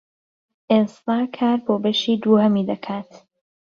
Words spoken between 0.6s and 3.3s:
ئێستا کار بۆ بەشی دووەمی دەکات.